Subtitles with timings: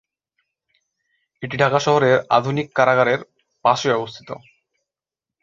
[1.43, 3.19] এটি ঢাকা শহরের আধুনিক কারাগারের
[3.65, 4.29] পাশে অবস্থিত।